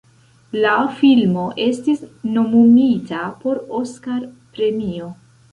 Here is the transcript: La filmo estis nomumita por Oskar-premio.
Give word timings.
La 0.61 0.71
filmo 1.01 1.43
estis 1.67 2.01
nomumita 2.39 3.21
por 3.45 3.63
Oskar-premio. 3.83 5.13